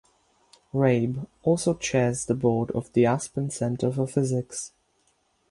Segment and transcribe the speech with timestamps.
[0.73, 4.71] Rabe also chairs the board of the Aspen Center for Physics.